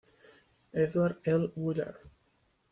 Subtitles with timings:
[0.85, 1.51] Edward L.
[1.55, 2.01] Willard.